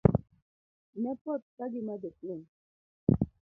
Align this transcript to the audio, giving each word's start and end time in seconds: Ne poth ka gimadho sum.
Ne 1.01 1.11
poth 1.23 1.45
ka 1.57 1.65
gimadho 1.71 2.09
sum. 2.17 2.39